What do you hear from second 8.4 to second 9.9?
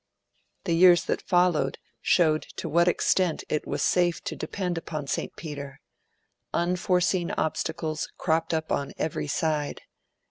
up on every side.